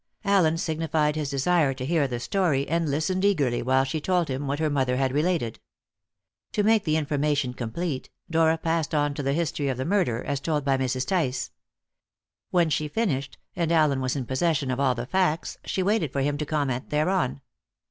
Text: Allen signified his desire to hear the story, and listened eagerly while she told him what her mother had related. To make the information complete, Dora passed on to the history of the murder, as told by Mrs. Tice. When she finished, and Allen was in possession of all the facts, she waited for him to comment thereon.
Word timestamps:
Allen 0.25 0.57
signified 0.57 1.15
his 1.15 1.29
desire 1.29 1.75
to 1.75 1.85
hear 1.85 2.07
the 2.07 2.19
story, 2.19 2.67
and 2.67 2.89
listened 2.89 3.23
eagerly 3.23 3.61
while 3.61 3.83
she 3.83 4.01
told 4.01 4.29
him 4.29 4.47
what 4.47 4.57
her 4.57 4.67
mother 4.67 4.97
had 4.97 5.11
related. 5.13 5.59
To 6.53 6.63
make 6.63 6.85
the 6.85 6.97
information 6.97 7.53
complete, 7.53 8.09
Dora 8.27 8.57
passed 8.57 8.95
on 8.95 9.13
to 9.13 9.21
the 9.21 9.33
history 9.33 9.67
of 9.67 9.77
the 9.77 9.85
murder, 9.85 10.23
as 10.23 10.39
told 10.39 10.65
by 10.65 10.75
Mrs. 10.77 11.05
Tice. 11.05 11.51
When 12.49 12.71
she 12.71 12.87
finished, 12.87 13.37
and 13.55 13.71
Allen 13.71 14.01
was 14.01 14.15
in 14.15 14.25
possession 14.25 14.71
of 14.71 14.79
all 14.79 14.95
the 14.95 15.05
facts, 15.05 15.59
she 15.65 15.83
waited 15.83 16.11
for 16.11 16.21
him 16.21 16.35
to 16.39 16.47
comment 16.47 16.89
thereon. 16.89 17.41